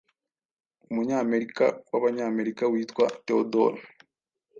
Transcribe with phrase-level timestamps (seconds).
[0.89, 3.79] Umunyamerika wAbanyamerika witwa Theodore